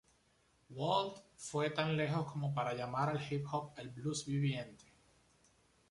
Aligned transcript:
Wald 0.71 1.21
fue 1.35 1.69
tan 1.69 1.95
lejos 1.95 2.25
como 2.31 2.55
para 2.55 2.73
llamar 2.73 3.09
al 3.09 3.21
hip 3.31 3.45
hop 3.51 3.73
"el 3.77 3.89
blues 3.91 4.25
viviente". 4.25 4.85